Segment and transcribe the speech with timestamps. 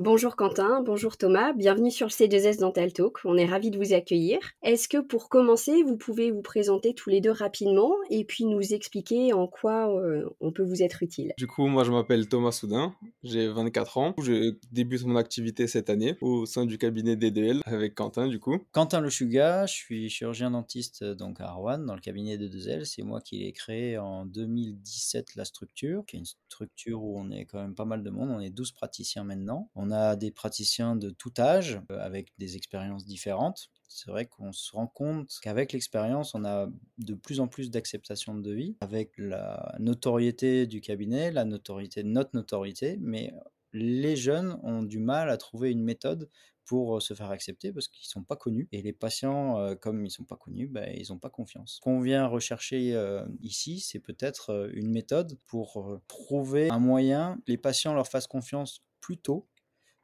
[0.00, 3.18] Bonjour Quentin, bonjour Thomas, bienvenue sur le C2S Dental Talk.
[3.24, 4.38] On est ravis de vous accueillir.
[4.62, 8.72] Est-ce que pour commencer, vous pouvez vous présenter tous les deux rapidement et puis nous
[8.72, 11.32] expliquer en quoi euh, on peut vous être utile?
[11.36, 12.94] Du coup, moi je m'appelle Thomas Soudin,
[13.24, 14.14] j'ai 24 ans.
[14.22, 18.56] Je débute mon activité cette année au sein du cabinet DDL avec Quentin du coup.
[18.70, 22.84] Quentin Le Chuga, je suis chirurgien dentiste donc à Rouen dans le cabinet de 2L.
[22.84, 27.32] C'est moi qui l'ai créé en 2017 la structure, qui est une structure où on
[27.32, 28.30] est quand même pas mal de monde.
[28.30, 29.68] On est 12 praticiens maintenant.
[29.74, 33.70] On a des praticiens de tout âge, euh, avec des expériences différentes.
[33.88, 38.34] C'est vrai qu'on se rend compte qu'avec l'expérience, on a de plus en plus d'acceptation
[38.34, 43.32] de devis, avec la notoriété du cabinet, la notoriété de notre notoriété, mais
[43.72, 46.28] les jeunes ont du mal à trouver une méthode
[46.64, 48.68] pour se faire accepter parce qu'ils ne sont pas connus.
[48.72, 51.76] Et les patients, comme ils ne sont pas connus, bah, ils n'ont pas confiance.
[51.76, 52.94] Ce qu'on vient rechercher
[53.40, 59.18] ici, c'est peut-être une méthode pour trouver un moyen les patients leur fassent confiance plus
[59.18, 59.48] tôt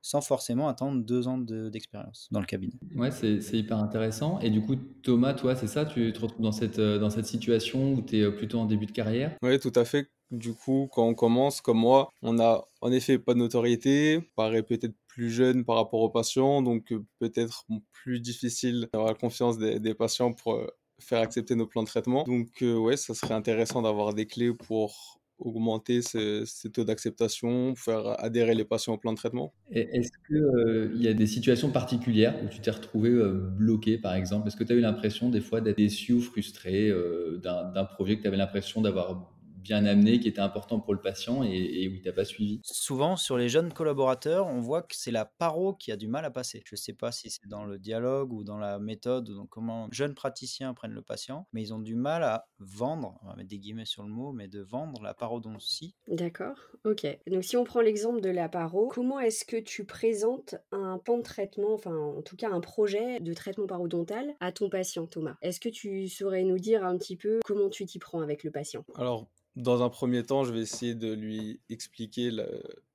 [0.05, 2.75] sans forcément attendre deux ans d'expérience dans le cabinet.
[2.95, 4.39] Ouais, c'est hyper intéressant.
[4.41, 7.25] Et du coup, Thomas, toi, c'est ça, tu te retrouves dans cette, euh, dans cette
[7.25, 9.35] situation où tu es euh, plutôt en début de carrière?
[9.43, 10.11] Oui, tout à fait.
[10.31, 14.63] Du coup, quand on commence, comme moi, on a en effet pas de notoriété, paraît
[14.63, 19.57] peut-être plus jeune par rapport aux patients, donc euh, peut-être plus difficile d'avoir la confiance
[19.57, 20.61] des, des patients pour
[21.01, 22.25] faire accepter nos plans de traitement.
[22.25, 28.55] Donc ouais, ça serait intéressant d'avoir des clés pour augmenter ces, taux d'acceptation, faire adhérer
[28.55, 29.53] les patients au plan de traitement?
[29.71, 34.15] Est-ce qu'il euh, y a des situations particulières où tu t'es retrouvé euh, bloqué, par
[34.15, 34.49] exemple?
[34.49, 38.17] Est-ce que tu as eu l'impression des fois d'être déçu ou frustré euh, d'un projet
[38.17, 39.34] que tu avais l'impression d'avoir
[39.65, 43.17] bien amené, qui était important pour le patient et, où il t'a pas suivi Souvent,
[43.17, 46.31] sur les jeunes collaborateurs, on voit que c'est la paro qui a du mal à
[46.31, 46.63] passer.
[46.67, 49.47] Je ne sais pas si c'est dans le dialogue ou dans la méthode ou dans
[49.47, 53.37] comment jeunes praticiens prennent le patient, mais ils ont du mal à vendre, on va
[53.37, 55.95] mettre des guillemets sur le mot, mais de vendre la parodontie.
[56.09, 57.07] D'accord, ok.
[57.27, 61.17] Donc si on prend l'exemple de la paro, comment est-ce que tu présentes un plan
[61.17, 65.37] de traitement, enfin en tout cas un projet de traitement parodontal à ton patient, Thomas?
[65.41, 68.51] Est-ce que tu saurais nous dire un petit peu comment tu t'y prends avec le
[68.51, 68.85] patient?
[68.97, 72.31] Alors dans un premier temps, je vais essayer de lui expliquer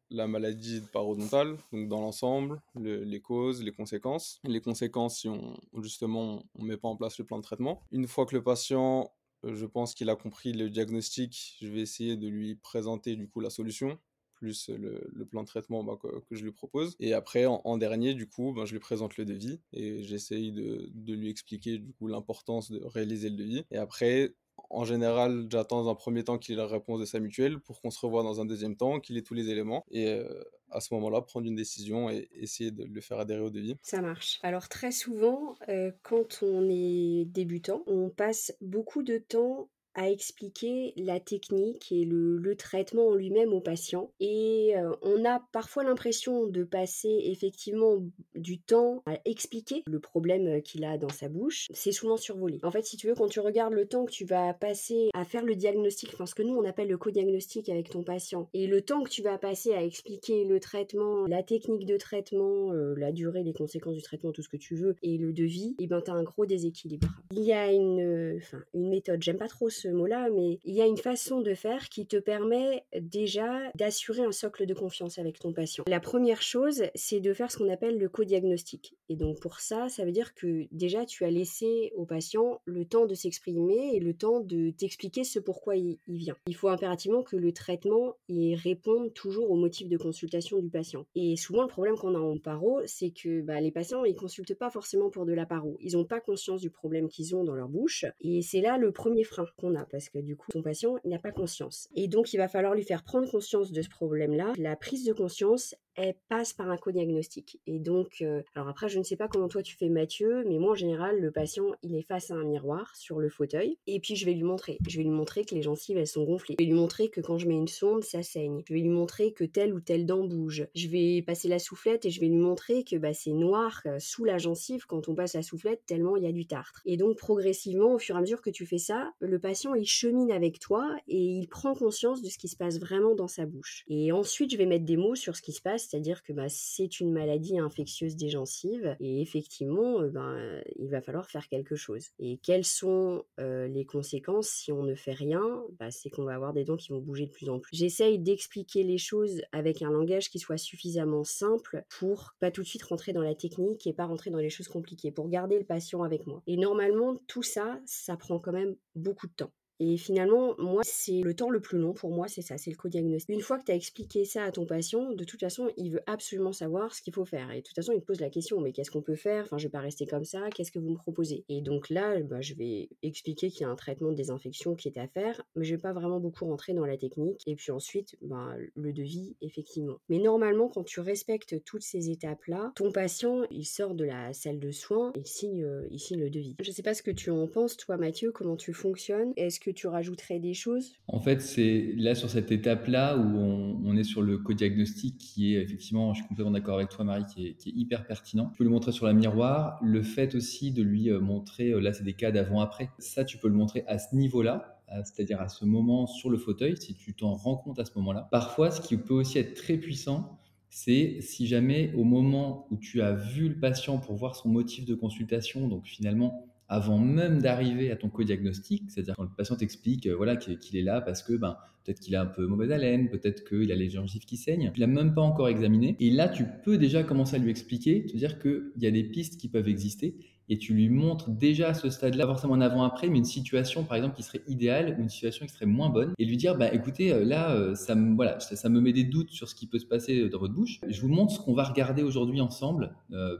[0.10, 4.40] la, maladie parodontale, donc dans l'ensemble, les causes, les conséquences.
[4.44, 7.82] Les conséquences si on, justement on ne met pas en place le plan de traitement.
[7.92, 9.12] Une fois que le patient,
[9.46, 13.28] euh, je pense qu'il a compris le diagnostic, je vais essayer de lui présenter du
[13.28, 13.98] coup la solution
[14.40, 16.96] plus le, plan de traitement bah, que, je lui propose.
[17.02, 20.90] Et après, en, dernier, du coup, bah, je lui présente le devis et j'essaye de,
[20.94, 23.66] de, lui expliquer l'importance de réaliser le devis.
[23.70, 24.34] Et après,
[24.70, 27.82] en général, j'attends dans un premier temps qu'il ait la réponse de sa mutuelle pour
[27.82, 29.84] qu'on se revoie dans un deuxième temps, qu'il ait tous les éléments.
[29.92, 33.50] Et euh, à ce moment-là, prendre une décision et essayer de le faire adhérer au
[33.50, 33.76] devis.
[33.82, 34.40] Ça marche.
[34.44, 39.70] Alors très souvent, euh, quand on est débutant, on passe beaucoup de temps
[40.00, 44.12] à expliquer la technique et le, traitement en lui-même au patient.
[44.20, 47.98] Et euh, on a parfois l'impression de passer effectivement
[48.36, 51.68] du temps à expliquer le problème euh, qu'il a dans sa bouche.
[51.74, 52.60] C'est souvent survolé.
[52.64, 55.26] En fait, si tu veux, quand tu regardes le temps que tu vas passer à
[55.26, 58.68] faire le diagnostic, enfin ce que nous on appelle le co-diagnostic avec ton patient, et
[58.68, 62.96] le temps que tu vas passer à expliquer le traitement, la technique de traitement, euh,
[62.98, 65.84] la durée, les conséquences du traitement, tout ce que tu veux, et le devis, et
[65.84, 67.08] eh ben tu as un gros déséquilibre.
[67.32, 68.40] Il y a une,
[68.74, 71.90] une méthode, j'aime pas trop ce mot-là, mais il y a une façon de faire
[71.90, 75.84] qui te permet déjà d'assurer un socle de confiance avec ton patient.
[75.88, 78.96] La première chose, c'est de faire ce qu'on appelle le co-diagnostic.
[79.10, 82.86] Et donc pour ça, ça veut dire que déjà tu as laissé au patient le
[82.86, 86.36] temps de s'exprimer et le temps de t'expliquer ce pourquoi il, vient.
[86.48, 91.06] Il faut impérativement que le traitement y réponde toujours au motif de consultation du patient.
[91.16, 94.56] Et souvent le problème qu'on a en paro, c'est que bah, les patients ils consultent
[94.56, 95.78] pas forcément pour de la paro.
[95.82, 98.06] Ils n'ont pas conscience du problème qu'ils ont dans leur bouche.
[98.22, 101.32] Et c'est là le premier frein qu'on parce que du coup, ton patient n'a pas
[101.32, 101.88] conscience.
[101.96, 104.54] Et donc, il va falloir lui faire prendre conscience de ce problème-là.
[104.58, 107.60] La prise de conscience, elle passe par un co-diagnostic.
[107.68, 110.58] Et donc, euh, alors après, je ne sais pas comment toi tu fais Mathieu, mais
[110.58, 114.00] moi en général, le patient, il est face à un miroir sur le fauteuil, et
[114.00, 114.78] puis je vais lui montrer.
[114.88, 116.56] Je vais lui montrer que les gencives, elles sont gonflées.
[116.58, 118.64] Je vais lui montrer que quand je mets une sonde, ça saigne.
[118.68, 120.68] Je vais lui montrer que telle ou telle dent bouge.
[120.74, 124.00] Je vais passer la soufflette et je vais lui montrer que bah, c'est noir euh,
[124.00, 126.82] sous la gencive quand on passe la soufflette, tellement il y a du tartre.
[126.86, 129.86] Et donc, progressivement, au fur et à mesure que tu fais ça, le patient, il
[129.86, 133.46] chemine avec toi et il prend conscience de ce qui se passe vraiment dans sa
[133.46, 133.84] bouche.
[133.90, 136.50] Et ensuite, je vais mettre des mots sur ce qui se passe, c'est-à-dire que bah,
[136.50, 141.76] c'est une maladie infectieuse des gencives et effectivement, euh, ben, il va falloir faire quelque
[141.76, 142.10] chose.
[142.20, 145.64] Et quelles sont euh, les conséquences si on ne fait rien?
[145.80, 147.78] Bah, C'est qu'on va avoir des dents qui vont bouger de plus en plus.
[147.78, 152.68] J'essaye d'expliquer les choses avec un langage qui soit suffisamment simple pour pas tout de
[152.68, 155.66] suite rentrer dans la technique et pas rentrer dans les choses compliquées, pour garder le
[155.66, 156.44] patient avec moi.
[156.46, 159.52] Et normalement, tout ça, ça prend quand même beaucoup de temps.
[159.80, 162.76] Et finalement, moi, c'est le temps le plus long pour moi, c'est ça, c'est le
[162.76, 163.34] co-diagnostic.
[163.34, 166.02] Une fois que tu as expliqué ça à ton patient, de toute façon, il veut
[166.06, 167.52] absolument savoir ce qu'il faut faire.
[167.52, 169.44] Et de toute façon, il te pose la question, mais qu'est-ce qu'on peut faire?
[169.46, 171.46] Enfin, je vais pas rester comme ça, qu'est-ce que vous me proposez?
[171.50, 174.90] Et donc là, bah, je vais expliquer qu'il y a un traitement de désinfection qui
[174.90, 177.42] est à faire, mais je vais pas vraiment beaucoup rentrer dans la technique.
[177.48, 180.00] Et puis ensuite, bah, le devis, effectivement.
[180.10, 184.60] Mais normalement, quand tu respectes toutes ces étapes-là, ton patient, il sort de la salle
[184.60, 186.56] de soins, il signe, euh, il signe le devis.
[186.62, 189.34] Je sais pas ce que tu en penses, toi, Mathieu, comment tu fonctionnes?
[189.38, 190.94] Est-ce que tu rajouterais des choses?
[191.08, 195.62] En fait, c'est là sur cette étape-là où on, est sur le co-diagnostic qui est
[195.62, 198.50] effectivement, je suis complètement d'accord avec toi, Marie, qui est, qui est, hyper pertinent.
[198.52, 199.80] Tu peux le montrer sur la miroir.
[199.82, 202.90] Le fait aussi de lui euh, montrer, euh, là, c'est des cas d'avant-après.
[203.00, 206.76] Ça, tu peux le montrer à ce niveau-là c'est-à-dire à ce moment sur le fauteuil,
[206.78, 208.28] si tu t'en rends compte à ce moment-là.
[208.32, 210.40] Parfois, ce qui peut aussi être très puissant,
[210.70, 214.86] c'est si jamais au moment où tu as vu le patient pour voir son motif
[214.86, 220.06] de consultation, donc finalement avant même d'arriver à ton co-diagnostic, c'est-à-dire quand le patient t'explique
[220.06, 223.10] euh, voilà, qu'il est là parce que ben, peut-être qu'il a un peu mauvaise haleine,
[223.10, 226.30] peut-être qu'il a les gencives qui saignent, tu l'as même pas encore examiné, et là
[226.30, 229.50] tu peux déjà commencer à lui expliquer, te dire qu'il y a des pistes qui
[229.50, 230.16] peuvent exister,
[230.52, 233.98] et tu lui montres déjà à ce stade-là, forcément en avant-après, mais une situation par
[233.98, 236.72] exemple qui serait idéale ou une situation qui serait moins bonne, et lui dire bah
[236.72, 239.66] écoutez euh, là euh, ça me voilà ça, me met des doutes sur ce qui
[239.66, 240.80] peut se passer dans votre bouche.
[240.88, 242.92] Je vous montre ce qu'on va regarder aujourd'hui ensemble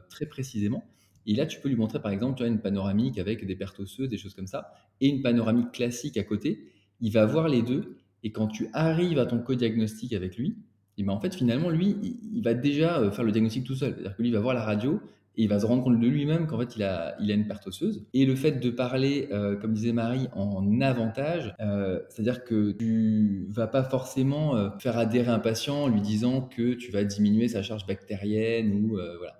[0.08, 0.84] très précisément.
[1.30, 3.78] Et là, tu peux lui montrer, par exemple, tu as une panoramique avec des pertes
[3.78, 6.64] osseuses, des choses comme ça, et une panoramique classique à côté.
[7.00, 7.98] Il va voir les deux.
[8.24, 10.56] Et quand tu arrives à ton co-diagnostic avec lui,
[10.98, 11.96] et ben en fait, finalement, lui,
[12.34, 13.92] il va déjà euh, faire le diagnostic tout seul.
[13.92, 15.00] C'est-à-dire que lui, il va voir la radio
[15.36, 17.46] et il va se rendre compte de lui-même qu'en fait, il a, il a une
[17.46, 18.04] perte osseuse.
[18.12, 23.46] Et le fait de parler, euh, comme disait Marie, en avantage, euh, c'est-à-dire que tu
[23.50, 27.62] vas pas forcément faire adhérer un patient en lui disant que tu vas diminuer sa
[27.62, 29.36] charge bactérienne ou voilà.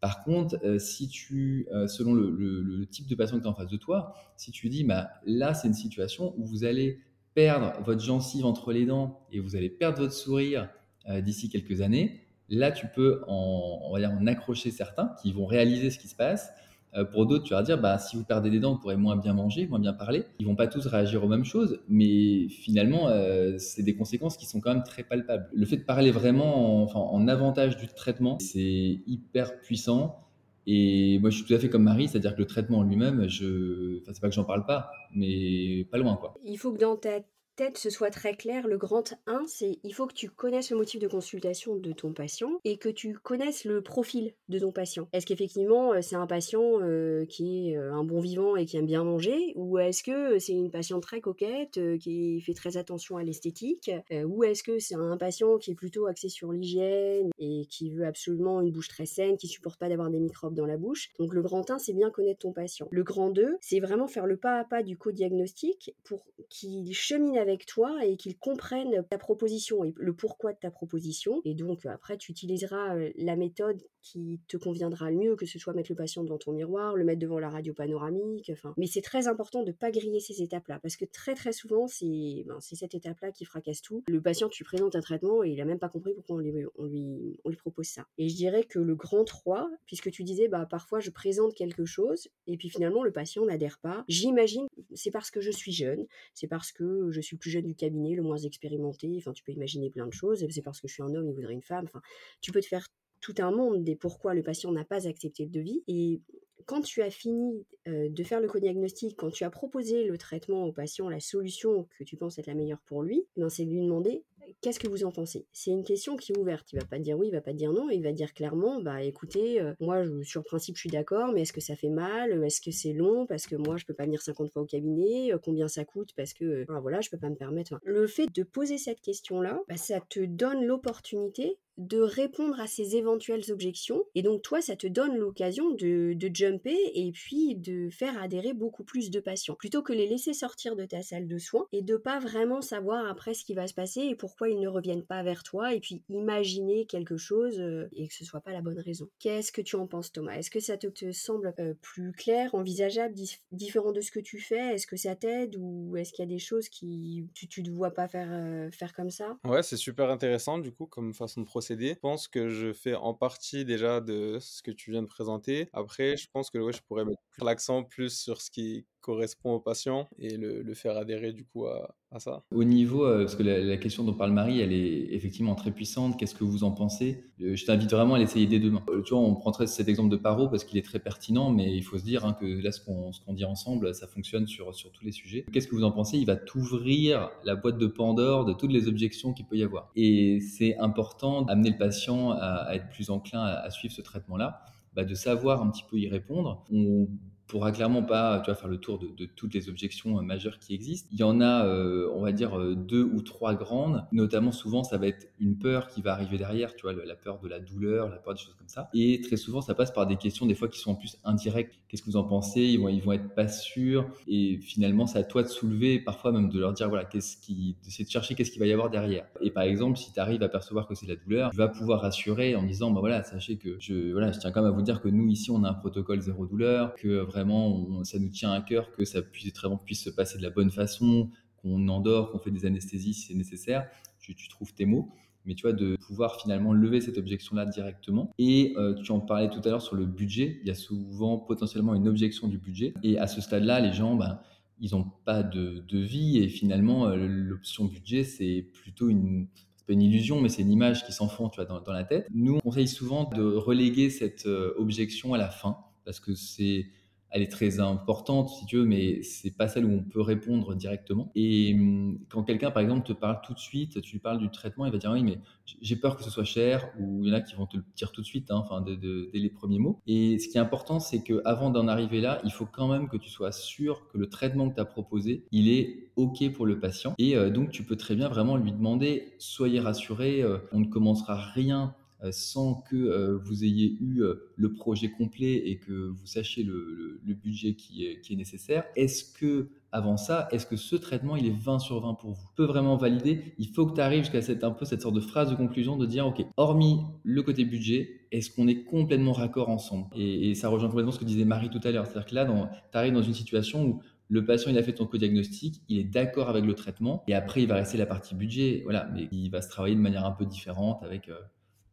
[0.00, 3.54] Par contre, euh, si tu, euh, selon le, type de patient que tu as en
[3.54, 7.00] face de toi, si tu dis, bah, là, c'est une situation où vous allez
[7.34, 10.68] perdre votre gencive entre les dents et vous allez perdre votre sourire
[11.08, 13.94] euh, d'ici quelques années, là, tu peux en,
[14.26, 16.50] accrocher certains qui vont réaliser ce qui se passe
[16.96, 19.16] euh, pour d'autres, tu vas dire, bah, si vous perdez des dents, vous pourrez moins
[19.16, 20.24] bien manger, moins bien parler.
[20.38, 24.46] Ils vont pas tous réagir aux mêmes choses, mais finalement, euh, c'est des conséquences qui
[24.46, 25.48] sont quand même très palpables.
[25.52, 30.24] Le fait de parler vraiment en, enfin, en avantage du traitement, c'est hyper puissant.
[30.66, 33.28] Et moi, je suis tout à fait comme Marie, c'est-à-dire que le traitement en lui-même,
[33.28, 36.34] je, enfin, c'est pas que j'en parle pas, mais pas loin, quoi.
[36.44, 37.20] Il faut que dans ta
[37.58, 40.76] tête ce soit très clair, le grand 1, c'est il faut que tu connaisses le
[40.76, 45.08] motif de consultation de ton patient et que tu connaisses le profil de ton patient.
[45.12, 48.76] Est-ce qu'effectivement euh, c'est un patient euh, qui est euh, un bon vivant et qui
[48.76, 53.16] aime bien manger ou est-ce que c'est une patiente très coquette qui fait très attention
[53.16, 57.66] à l'esthétique ou est-ce que c'est un patient qui est plutôt axé sur l'hygiène et
[57.68, 60.76] qui veut absolument une bouche très saine, qui supporte pas d'avoir des microbes dans la
[60.76, 61.08] bouche?
[61.18, 62.86] Donc le grand 1, c'est bien connaître ton patient.
[62.92, 67.36] Le grand 2, c'est vraiment faire le pas à pas du co-diagnostic pour qu'il chemine
[67.36, 71.40] avec toi et qu'ils comprennent ta proposition et le pourquoi de ta proposition.
[71.44, 75.74] Et donc après, tu utiliseras la méthode qui te conviendra le mieux, que ce soit
[75.74, 78.50] mettre le patient devant ton miroir, le mettre devant la radio panoramique.
[78.52, 81.86] Enfin, mais c'est très important de pas griller ces étapes-là parce que très très souvent,
[81.86, 84.02] c'est ben, cette étape-là qui fracasse tout.
[84.08, 86.52] Le patient, tu présentes un traitement et il a même pas compris pourquoi on lui,
[86.76, 88.06] on lui, on lui propose ça.
[88.18, 91.84] Et je dirais que le grand 3, puisque tu disais, bah parfois je présente quelque
[91.84, 94.04] chose et puis finalement le patient n'adhère pas.
[94.08, 97.74] J'imagine, c'est parce que je suis jeune, c'est parce que je suis plus jeune du
[97.74, 100.94] cabinet, le moins expérimenté, enfin tu peux imaginer plein de choses, c'est parce que je
[100.94, 102.02] suis un homme, il voudrait une femme, enfin
[102.40, 102.86] tu peux te faire
[103.20, 105.82] tout un monde des pourquoi le patient n'a pas accepté le devis.
[105.88, 106.20] Et
[106.66, 110.64] quand tu as fini euh, de faire le co-diagnostic, quand tu as proposé le traitement
[110.66, 113.70] au patient, la solution que tu penses être la meilleure pour lui, ben c'est de
[113.70, 114.24] lui demander
[114.60, 115.46] qu'est-ce que vous en pensez?
[115.52, 116.72] C'est une question qui est ouverte.
[116.72, 119.02] Il va pas dire oui, il va pas dire non, il va dire clairement, bah
[119.02, 122.44] écoutez, euh, moi sur principe je suis d'accord, mais est-ce que ça fait mal?
[122.44, 123.26] Est-ce que c'est long?
[123.26, 125.32] Parce que moi je peux pas venir 50 fois au cabinet.
[125.32, 126.10] Euh, combien ça coûte?
[126.16, 127.78] Parce que euh, voilà, je peux pas me permettre.
[127.82, 132.96] Le fait de poser cette question-là, bah, ça te donne l'opportunité de répondre à ces
[132.96, 134.04] éventuelles objections.
[134.14, 138.52] Et donc toi, ça te donne l'occasion de, de, jumper et puis de faire adhérer
[138.52, 139.54] beaucoup plus de patients.
[139.54, 143.06] Plutôt que les laisser sortir de ta salle de soins et de pas vraiment savoir
[143.06, 145.80] après ce qui va se passer et pourquoi ils ne reviennent pas vers toi et
[145.80, 149.08] puis imaginer quelque chose euh, et que ce soit pas la bonne raison.
[149.20, 150.34] Qu'est-ce que tu en penses Thomas?
[150.34, 153.14] Est-ce que ça te, semble euh, plus clair, envisageable,
[153.52, 154.74] différent de ce que tu fais?
[154.74, 157.92] Est-ce que ça t'aide ou est-ce qu'il y a des choses qui tu ne vois
[157.92, 159.38] pas faire, euh, faire comme ça?
[159.44, 161.67] Ouais, c'est super intéressant du coup comme façon de procéder.
[161.76, 165.68] Je pense que je fais en partie déjà de ce que tu viens de présenter.
[165.72, 169.60] Après, je pense que ouais, je pourrais mettre l'accent plus sur ce qui correspond au
[169.60, 172.42] patient et le, faire adhérer du coup à, ça.
[172.54, 176.18] Au niveau, euh, parce que la, question dont parle Marie, elle est effectivement très puissante.
[176.18, 177.24] Qu'est-ce que vous en pensez?
[177.40, 178.82] Euh, Je t'invite vraiment à l'essayer dès demain.
[178.90, 181.74] Euh, tu vois, on prend cet exemple de Paro parce qu'il est très pertinent, mais
[181.74, 184.74] il faut se dire hein, que là, ce qu'on qu dit ensemble, ça fonctionne sur,
[184.74, 185.46] sur tous les sujets.
[185.50, 186.18] Qu'est-ce que vous en pensez?
[186.18, 189.90] Il va t'ouvrir la boîte de Pandore de toutes les objections qu'il peut y avoir.
[189.96, 194.60] Et c'est important d'amener le patient à, être plus enclin à, à suivre ce traitement-là,
[194.94, 196.66] bah, de savoir un petit peu y répondre.
[196.70, 197.08] On
[197.48, 200.74] pourra clairement pas tu vois, faire le tour de, toutes les objections euh, majeures qui
[200.74, 201.08] existent.
[201.12, 204.04] Il y en a, euh, on va dire, euh, deux ou trois grandes.
[204.12, 207.38] Notamment, souvent, ça va être une peur qui va arriver derrière, tu vois, la peur
[207.40, 208.90] de la douleur, la peur des choses comme ça.
[208.94, 211.78] Et très souvent, ça passe par des questions, des fois, qui sont en plus indirectes.
[211.88, 212.60] Qu'est-ce que vous en pensez?
[212.60, 214.06] Ils vont, ils vont être pas sûrs.
[214.26, 217.76] Et finalement, c'est à toi de soulever, parfois même de leur dire, voilà, qu'est-ce qui,
[217.82, 219.24] d'essayer de chercher qu'est-ce qu'il va y avoir derrière.
[219.40, 222.02] Et par exemple, si tu arrives à percevoir que c'est la douleur, tu vas pouvoir
[222.02, 224.82] rassurer en disant, bah voilà, sachez que je, voilà, je tiens quand même à vous
[224.82, 228.28] dire que nous, ici, on a un protocole zéro douleur, que vraiment, on, ça nous
[228.28, 229.52] tient à cœur que ça puisse,
[229.84, 233.34] puisse se passer de la bonne façon, qu'on endort, qu'on fait des anesthésies si c'est
[233.34, 233.86] nécessaire.
[234.20, 235.10] Tu, trouves tes mots.
[235.46, 238.30] Mais tu vois, de pouvoir finalement lever cette objection-là directement.
[238.38, 240.58] Et euh, tu en parlais tout à l'heure sur le budget.
[240.60, 242.92] Il y a souvent potentiellement une objection du budget.
[243.02, 244.40] Et à ce stade-là, les gens, ben,
[244.80, 246.38] ils n'ont pas de, de, vie.
[246.38, 249.48] Et finalement, euh, l'option budget, c'est plutôt une,
[249.88, 252.28] une illusion, mais c'est une image qui vois, dans, dans, la tête.
[252.34, 256.86] Nous, on conseille souvent de reléguer cette euh, objection à la fin, parce que c'est
[257.30, 260.74] elle est très importante si tu veux, mais c'est pas celle où on peut répondre
[260.74, 261.30] directement.
[261.34, 264.50] Et hum, quand quelqu'un, par exemple, te parle tout de suite, tu lui parles du
[264.50, 265.38] traitement, il va dire oui, mais
[265.80, 267.84] j'ai peur que ce soit cher, ou il y en a qui vont te le
[267.96, 268.96] dire tout de suite, hein, enfin, dès,
[269.32, 270.00] les premiers mots.
[270.06, 273.08] Et ce qui est important, c'est que avant d'en arriver là, il faut quand même
[273.08, 276.66] que tu sois sûr que le traitement que tu as proposé, il est OK pour
[276.66, 277.14] le patient.
[277.18, 280.86] Et euh, donc, tu peux très bien vraiment lui demander, soyez rassuré, euh, on ne
[280.86, 281.94] commencera rien
[282.30, 287.20] sans que euh, vous ayez eu euh, le projet complet et que vous sachiez le,
[287.24, 288.84] budget qui est, nécessaire.
[288.96, 292.46] Est-ce que avant ça, est-ce que ce traitement il est 20 sur 20 pour vous?
[292.56, 293.54] Peut vraiment valider.
[293.58, 295.96] Il faut que tu arrives jusqu'à cette un peu cette sorte de phrase de conclusion
[295.96, 300.06] de dire ok, hormis le côté budget, est-ce qu'on est complètement raccord ensemble?
[300.16, 302.98] Et, ça rejoint complètement ce que disait Marie tout à l'heure, c'est-à-dire que là, tu
[302.98, 306.50] arrives dans une situation où le patient, il a fait ton co-diagnostic, il est d'accord
[306.50, 309.62] avec le traitement, et après, il va rester la partie budget, voilà, mais il va
[309.62, 311.38] se travailler de manière un peu différente avec euh,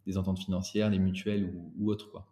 [0.05, 2.09] des ententes financières, les mutuelles ou, ou autres.
[2.11, 2.27] Quoi.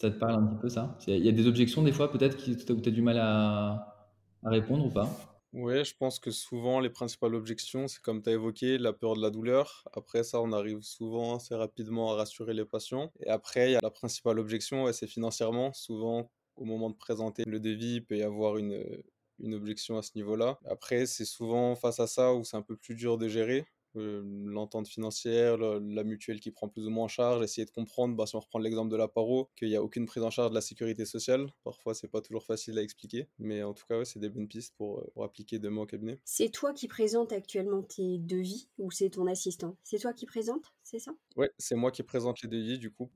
[0.00, 0.96] Ça te parle un petit peu ça?
[1.06, 2.38] Il y a des objections des fois peut-être
[2.72, 4.08] où tu as du mal à,
[4.42, 5.10] répondre ou pas?
[5.52, 9.14] Oui, je pense que souvent les principales objections, c'est comme tu as évoqué, la peur
[9.14, 9.84] de la douleur.
[9.92, 13.12] Après ça, on arrive souvent assez rapidement à rassurer les patients.
[13.20, 15.72] Et après, il y a la principale objection, c'est financièrement.
[15.74, 18.82] Souvent, au moment de présenter le devis, il peut y avoir une,
[19.40, 20.58] une objection à ce niveau-là.
[20.66, 23.66] Après, c'est souvent face à ça où c'est un peu plus dur de gérer
[23.96, 27.70] euh, l'entente financière, le, la mutuelle qui prend plus ou moins en charge, essayer de
[27.70, 30.30] comprendre, bah, si on reprend l'exemple de la paro, qu'il n'y a aucune prise en
[30.30, 31.46] charge de la sécurité sociale.
[31.64, 34.48] Parfois, c'est pas toujours facile à expliquer, mais en tout cas, ouais, c'est des bonnes
[34.48, 36.18] pistes pour, pour appliquer demain au cabinet.
[36.24, 39.76] C'est toi qui présente actuellement tes devis ou c'est ton assistant?
[39.82, 41.12] C'est toi qui présente, c'est ça?
[41.36, 43.10] Ouais, c'est moi qui présente les devis du coup.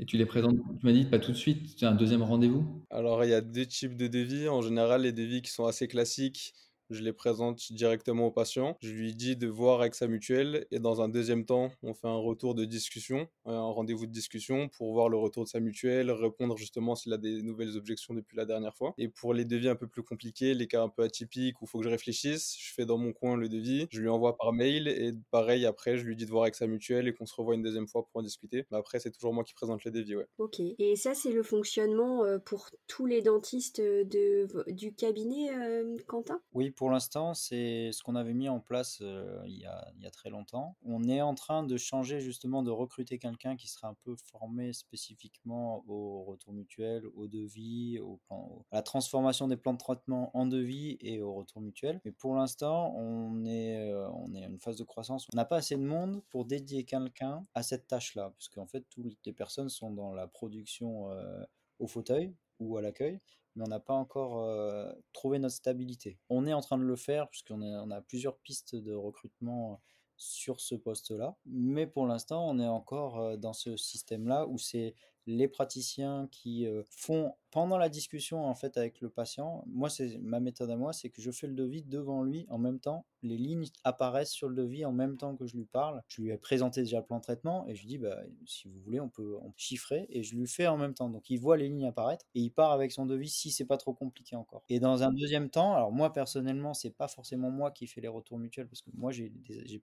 [0.00, 2.22] Et tu les présentes, tu m'as dit pas tout de suite, tu as un deuxième
[2.22, 2.84] rendez-vous?
[2.90, 4.48] Alors, il y a deux types de devis.
[4.48, 6.52] En général, les devis qui sont assez classiques,
[6.90, 8.76] je les présente directement au patient.
[8.80, 12.08] Je lui dis de voir avec sa mutuelle et dans un deuxième temps, on fait
[12.08, 16.10] un retour de discussion, un rendez-vous de discussion pour voir le retour de sa mutuelle,
[16.10, 18.94] répondre justement s'il a des nouvelles objections depuis la dernière fois.
[18.98, 21.68] Et pour les devis un peu plus compliqués, les cas un peu atypiques où il
[21.68, 24.52] faut que je réfléchisse, je fais dans mon coin le devis, je lui envoie par
[24.52, 27.34] mail et pareil après, je lui dis de voir avec sa mutuelle et qu'on se
[27.34, 28.64] revoit une deuxième fois pour en discuter.
[28.70, 30.26] Mais après, c'est toujours moi qui présente les devis, ouais.
[30.38, 30.60] Ok.
[30.78, 36.40] Et ça, c'est le fonctionnement pour tous les dentistes de, du cabinet, euh, Quentin?
[36.52, 40.30] Oui, pour l'instant, c'est ce qu'on avait mis en place euh, il, y a, très
[40.30, 40.76] longtemps.
[40.84, 44.72] On est en train de changer justement, de recruter quelqu'un qui sera un peu formé
[44.72, 50.30] spécifiquement au retour mutuel, au devis, au plan, à la transformation des plans de traitement
[50.34, 52.00] en devis et au retour mutuel.
[52.04, 55.26] Mais pour l'instant, on est, euh, on est à une phase de croissance.
[55.32, 58.84] On n'a pas assez de monde pour dédier quelqu'un à cette tâche-là, parce qu'en fait,
[58.88, 61.42] toutes les personnes sont dans la production euh,
[61.80, 63.18] au fauteuil ou à l'accueil
[63.58, 66.18] mais on n'a pas encore euh, trouvé notre stabilité.
[66.30, 69.80] On est en train de le faire puisqu'on on a plusieurs pistes de recrutement
[70.16, 74.94] sur ce poste-là, mais pour l'instant, on est encore euh, dans ce système-là où c'est
[75.26, 79.64] les praticiens qui euh, font pendant la discussion en fait avec le patient.
[79.66, 82.58] Moi, c'est ma méthode à moi, c'est que je fais le devis devant lui en
[82.58, 83.06] même temps.
[83.22, 86.02] Les lignes apparaissent sur le devis en même temps que je lui parle.
[86.08, 88.68] Je lui ai présenté déjà le plan de traitement et je lui dis bah, si
[88.68, 91.08] vous voulez, on peut, on chiffrer et je lui fais en même temps.
[91.08, 93.78] Donc il voit les lignes apparaître et il part avec son devis si c'est pas
[93.78, 94.62] trop compliqué encore.
[94.68, 98.08] Et dans un deuxième temps, alors moi personnellement, c'est pas forcément moi qui fais les
[98.08, 99.30] retours mutuels parce que moi j'ai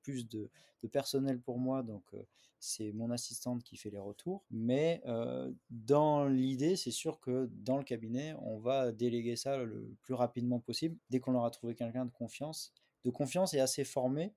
[0.01, 0.49] plus de,
[0.83, 2.23] de, personnel pour moi, donc euh,
[2.59, 4.43] c'est mon assistante qui fait les retours.
[4.49, 9.95] Mais euh, dans l'idée, c'est sûr que dans le cabinet, on va déléguer ça le
[10.01, 14.33] plus rapidement possible dès qu'on aura trouvé quelqu'un de confiance, de confiance et assez formé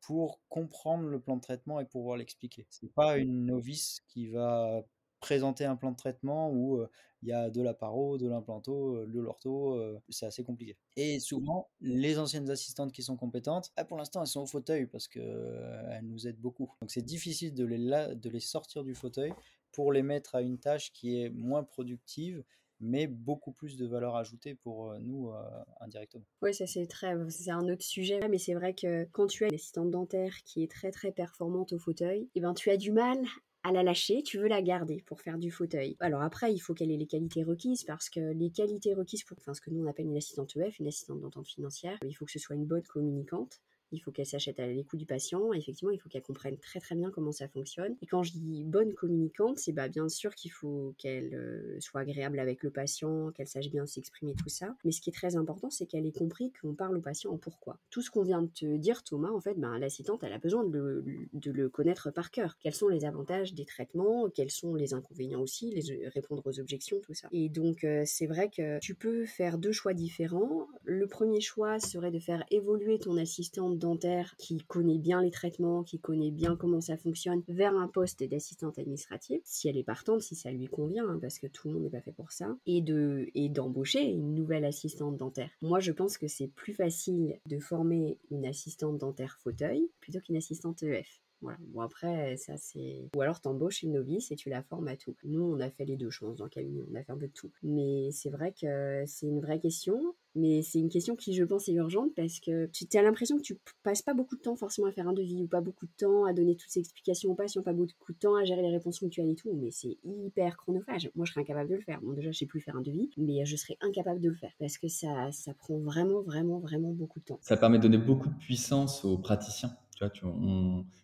[0.00, 2.66] pour comprendre le plan de traitement et pouvoir l'expliquer.
[2.70, 4.84] C'est pas une novice qui va
[5.20, 6.84] présenter un plan de traitement où
[7.22, 9.80] il y a de la paro, de l'implanto, de l'ortho,
[10.10, 10.76] c'est assez compliqué.
[10.96, 14.86] Et souvent, les anciennes assistantes qui sont compétentes, ah, pour l'instant, elles sont au fauteuil
[14.86, 16.70] parce qu'elles nous aident beaucoup.
[16.80, 19.32] Donc c'est difficile de les sortir du fauteuil
[19.76, 22.42] pour les mettre à une tâche qui est moins productive
[22.80, 25.32] mais beaucoup plus de valeur ajoutée pour nous
[25.80, 26.26] indirectement.
[26.42, 29.48] Oui, ça c'est très, c'est un autre sujet, mais c'est vrai que quand tu as
[29.48, 32.92] une assistante dentaire qui est très très performante au fauteuil, eh ben tu as du
[32.92, 33.18] mal
[33.62, 35.96] à la lâcher, tu veux la garder pour faire du fauteuil.
[36.00, 39.36] Alors après, il faut qu'elle ait les qualités requises parce que les qualités requises pour
[39.38, 42.26] enfin, ce que nous on appelle une assistante EF, une assistante d'entente financière, il faut
[42.26, 43.60] que ce soit une bonne communicante,
[43.92, 45.52] il faut qu'elle s'achète à l'écoute du patient.
[45.52, 47.96] Effectivement, il faut qu'elle comprenne très très bien comment ça fonctionne.
[48.02, 52.00] Et quand je dis bonne communicante, c'est bah, bien sûr qu'il faut qu'elle euh, soit
[52.00, 54.74] agréable avec le patient, qu'elle sache bien s'exprimer, tout ça.
[54.84, 57.38] Mais ce qui est très important, c'est qu'elle ait compris qu'on parle au patient en
[57.38, 57.78] pourquoi.
[57.90, 60.64] Tout ce qu'on vient de te dire, Thomas, en fait, bah, l'assistante, elle a besoin
[60.64, 62.56] de le, de le, connaître par cœur.
[62.58, 67.00] Quels sont les avantages des traitements, quels sont les inconvénients aussi, les, répondre aux objections,
[67.00, 67.28] tout ça.
[67.32, 70.66] Et donc, euh, c'est vrai que tu peux faire deux choix différents.
[70.84, 75.82] Le premier choix serait de faire évoluer ton assistante dentaire qui connaît bien les traitements,
[75.82, 80.22] qui connaît bien comment ça fonctionne, vers un poste d'assistante administrative, si elle est partante,
[80.22, 82.56] si ça lui convient, hein, parce que tout le monde n'est pas fait pour ça,
[82.66, 85.50] et de et d'embaucher une nouvelle assistante dentaire.
[85.62, 90.36] Moi, je pense que c'est plus facile de former une assistante dentaire fauteuil plutôt qu'une
[90.36, 91.25] assistante EF.
[91.46, 91.58] Voilà.
[91.68, 93.08] Bon, après, ça c'est.
[93.14, 95.14] Ou alors t'embauches une novice et tu la formes à tout.
[95.22, 96.86] Nous, on a fait les deux, choses dans le.
[96.90, 97.52] On a fait un peu de tout.
[97.62, 100.16] Mais c'est vrai que c'est une vraie question.
[100.34, 103.42] Mais c'est une question qui, je pense, est urgente parce que tu as l'impression que
[103.42, 105.92] tu passes pas beaucoup de temps forcément à faire un devis ou pas beaucoup de
[105.96, 108.70] temps à donner toutes ces explications aux patients, pas beaucoup de temps à gérer les
[108.70, 109.54] réponses ponctuelles et tout.
[109.54, 111.10] Mais c'est hyper chronophage.
[111.14, 112.00] Moi, je serais incapable de le faire.
[112.02, 114.52] Bon, déjà, je sais plus faire un devis, mais je serais incapable de le faire
[114.58, 117.38] parce que ça, ça prend vraiment, vraiment, vraiment beaucoup de temps.
[117.40, 119.70] Ça permet de donner beaucoup de puissance aux praticiens.
[119.96, 120.12] Tu vois,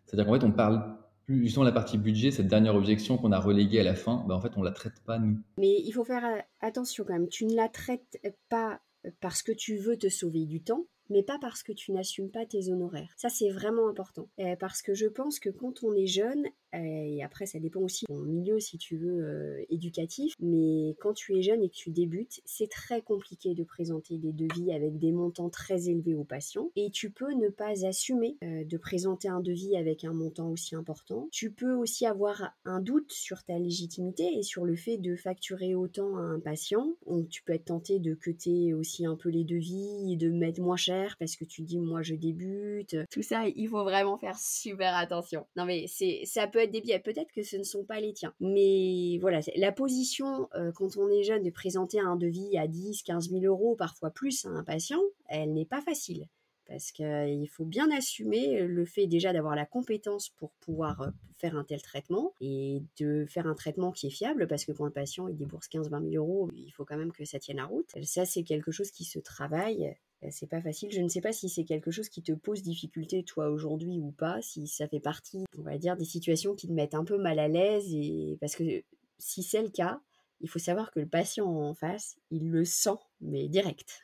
[0.04, 3.38] c'est-à-dire qu'en fait, on parle plus justement la partie budget, cette dernière objection qu'on a
[3.38, 5.38] reléguée à la fin, ben en fait, on la traite pas nous.
[5.58, 7.28] Mais il faut faire euh, attention quand même.
[7.28, 8.18] Tu ne la traites
[8.48, 8.80] pas
[9.20, 12.46] parce que tu veux te sauver du temps, mais pas parce que tu n'assumes pas
[12.46, 13.12] tes honoraires.
[13.16, 14.28] Ça, c'est vraiment important.
[14.40, 17.80] Euh, parce que je pense que quand on est jeune, euh, et après ça dépend
[17.80, 20.34] aussi de ton milieu si tu veux euh, éducatif.
[20.40, 24.32] Mais quand tu es jeune et que tu débutes c'est très compliqué de présenter des
[24.32, 26.70] devis avec des montants très élevés aux patients.
[26.76, 30.74] Et tu peux ne pas assumer euh, de présenter un devis avec un montant aussi
[30.74, 31.28] important.
[31.32, 35.74] Tu peux aussi avoir un doute sur ta légitimité et sur le fait de facturer
[35.74, 36.94] autant à un patient.
[37.06, 40.76] Donc tu peux être tenté de cuter aussi un peu les devis de mettre moins
[40.76, 42.96] cher parce que tu dis moi je débute.
[43.10, 45.46] Tout ça il faut vraiment faire super attention.
[45.56, 46.98] Non mais c'est ça peut des.
[46.98, 48.34] Peut-être que ce ne sont pas les tiens.
[48.40, 53.02] Mais voilà, la position, euh, quand on est jeune, de présenter un devis à 10,
[53.02, 56.28] 15 000 euros, parfois plus, à un patient, elle n'est pas facile.
[56.72, 61.64] Parce qu'il faut bien assumer le fait déjà d'avoir la compétence pour pouvoir faire un
[61.64, 65.28] tel traitement et de faire un traitement qui est fiable parce que quand le patient
[65.28, 67.90] il débourse 15-20 000 euros, il faut quand même que ça tienne la route.
[68.04, 69.94] Ça, c'est quelque chose qui se travaille
[70.30, 70.90] c'est pas facile.
[70.92, 74.12] Je ne sais pas si c'est quelque chose qui te pose difficulté toi aujourd'hui ou
[74.12, 77.18] pas, si ça fait partie, on va dire, des situations qui te mettent un peu
[77.18, 78.84] mal à l'aise et parce que
[79.18, 80.00] si c'est le cas,
[80.40, 84.02] il faut savoir que le patient en face, il le sent, mais direct.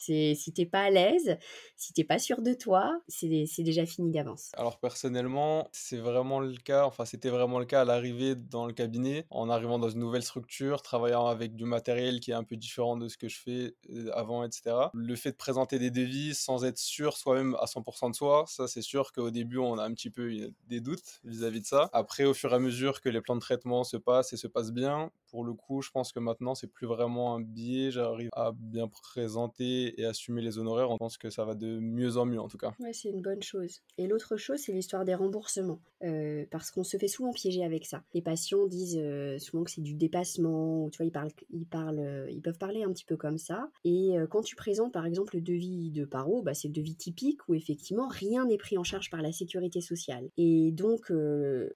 [0.00, 1.36] Si t'es pas à l'aise,
[1.76, 4.50] si t'es pas sûr de toi, c'est déjà fini d'avance.
[4.56, 6.86] Alors personnellement, c'est vraiment le cas.
[6.86, 10.22] Enfin, c'était vraiment le cas à l'arrivée dans le cabinet, en arrivant dans une nouvelle
[10.22, 13.74] structure, travaillant avec du matériel qui est un peu différent de ce que je fais
[13.90, 14.90] euh, avant, etc.
[14.94, 18.66] Le fait de présenter des devis sans être sûr soi-même à 100% de soi, ça
[18.68, 20.30] c'est sûr qu'au début on a un petit peu
[20.66, 21.90] des doutes vis-à-vis -vis de ça.
[21.92, 24.46] Après, au fur et à mesure que les plans de traitement se passent et se
[24.46, 27.90] passent bien, pour le coup, je pense que maintenant c'est plus vraiment un biais.
[27.90, 32.16] J'arrive à bien présenter et assumer les honoraires, on pense que ça va de mieux
[32.16, 32.72] en mieux en tout cas.
[32.80, 33.82] Ouais, c'est une bonne chose.
[33.98, 35.80] Et l'autre chose, c'est l'histoire des remboursements.
[36.02, 38.02] Euh, parce qu'on se fait souvent piéger avec ça.
[38.14, 41.98] Les patients disent euh, souvent que c'est du dépassement, tu vois, ils, parlent, ils, parlent,
[41.98, 43.68] euh, ils peuvent parler un petit peu comme ça.
[43.84, 47.40] Et quand tu présentes par exemple le devis de paro, bah, c'est le devis typique
[47.48, 50.30] où effectivement rien n'est pris en charge par la sécurité sociale.
[50.36, 51.12] Et donc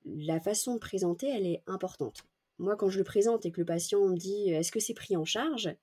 [0.05, 2.25] la façon de présenter, elle est importante.
[2.59, 5.17] Moi, quand je le présente et que le patient me dit est-ce que c'est pris
[5.17, 5.75] en charge?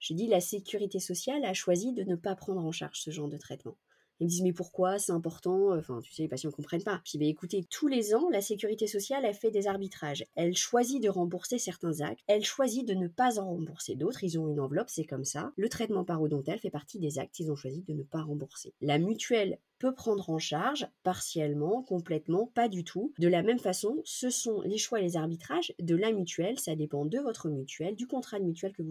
[0.00, 3.28] Je dis la sécurité sociale a choisi de ne pas prendre en charge ce genre
[3.28, 3.76] de traitement.
[4.20, 4.98] Ils me disent mais pourquoi?
[4.98, 7.00] C'est important Enfin tu sais les patients ne comprennent pas.
[7.04, 10.24] Je dis mais écoutez tous les ans la sécurité sociale a fait des arbitrages.
[10.36, 14.24] Elle choisit de rembourser certains actes, elle choisit de ne pas en rembourser d'autres.
[14.24, 15.52] Ils ont une enveloppe, c'est comme ça.
[15.56, 17.38] Le traitement parodontal fait partie des actes.
[17.40, 18.74] Ils ont choisi de ne pas rembourser.
[18.80, 23.12] La mutuelle peut prendre en charge partiellement, complètement, pas du tout.
[23.18, 26.74] De la même façon, ce sont les choix et les arbitrages de la mutuelle, ça
[26.74, 28.82] dépend de votre mutuelle, du contrat de mutuelle que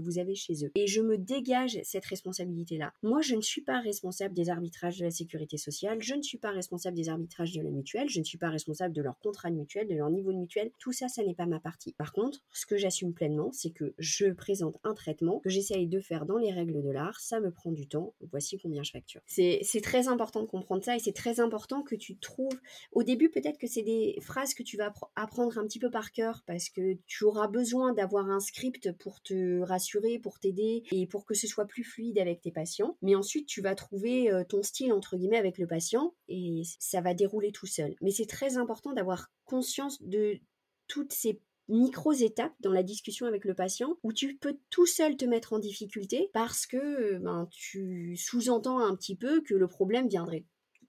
[0.00, 0.72] vous, avez chez eux.
[0.74, 2.92] Et je me dégage cette responsabilité-là.
[3.02, 6.38] Moi, je ne suis pas responsable des arbitrages de la sécurité sociale, je ne suis
[6.38, 9.50] pas responsable des arbitrages de la mutuelle, je ne suis pas responsable de leur contrat
[9.50, 11.92] de mutuelle, de leur niveau de mutuelle, tout ça, ça n'est pas ma partie.
[11.92, 16.00] Par contre, ce que j'assume pleinement, c'est que je présente un traitement que j'essaye de
[16.00, 19.20] faire dans les règles de l'art, ça me prend du temps, voici combien je facture.
[19.26, 22.58] C'est très important de comprendre ça et c'est très important que tu trouves,
[22.92, 26.12] au début peut-être que c'est des phrases que tu vas apprendre un petit peu par
[26.12, 31.06] cœur parce que tu auras besoin d'avoir un script pour te rassurer, pour t'aider et
[31.06, 32.96] pour que ce soit plus fluide avec tes patients.
[33.02, 37.00] Mais ensuite, tu vas trouver euh, ton style entre guillemets avec le patient et ça
[37.00, 37.94] va dérouler tout seul.
[38.00, 40.38] Mais c'est très important d'avoir conscience de
[40.86, 45.24] toutes ces micro-étapes dans la discussion avec le patient où tu peux tout seul te
[45.24, 50.44] mettre en difficulté parce que ben, tu sous-entends un petit peu que le problème viendrait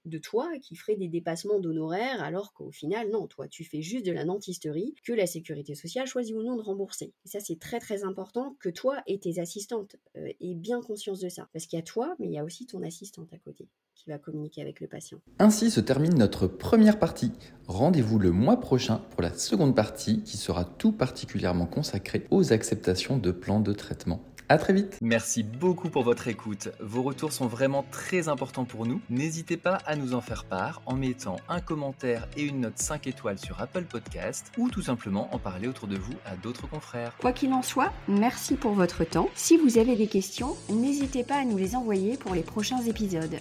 [0.06, 4.06] de toi qui ferait des dépassements d'honoraires alors qu'au final non, toi tu fais juste
[4.06, 7.14] de la nantisterie que la sécurité sociale choisit ou non de rembourser.
[7.26, 11.30] Ça c'est très très important que toi et tes assistantes euh, aient bien conscience de
[11.30, 13.68] ça parce qu'il y a toi mais il y a aussi ton assistante à côté
[13.96, 15.18] qui va communiquer avec le patient.
[15.40, 17.32] Ainsi se termine notre première partie.
[17.68, 23.18] Rendez-vous le mois prochain pour la seconde partie qui sera tout particulièrement consacrée aux acceptations
[23.18, 24.98] de plans de traitement à très vite.
[25.02, 26.70] Merci beaucoup pour votre écoute.
[26.80, 29.02] Vos retours sont vraiment très importants pour nous.
[29.10, 33.08] N'hésitez pas à nous en faire part en mettant un commentaire et une note 5
[33.08, 37.16] étoiles sur Apple Podcast ou tout simplement en parler autour de vous à d'autres confrères.
[37.20, 39.30] Quoi qu'il en soit, merci pour votre temps.
[39.36, 43.40] Si vous avez des questions, n'hésitez pas à nous les envoyer pour les prochains épisodes.